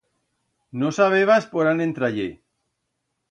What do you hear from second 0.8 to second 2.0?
No sabebas por án